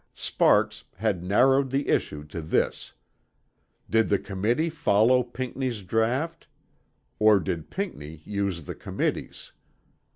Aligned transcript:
Sparks 0.15 0.85
had 0.95 1.23
narrowed 1.23 1.69
the 1.69 1.87
issue 1.87 2.23
to 2.23 2.41
this, 2.41 2.93
"Did 3.87 4.09
the 4.09 4.17
Committee 4.17 4.71
follow 4.71 5.21
Pinckney's 5.21 5.83
draught 5.83 6.47
or 7.19 7.39
did 7.39 7.69
Pinckney 7.69 8.23
use 8.25 8.63
the 8.65 8.73
Committee's?" 8.73 9.51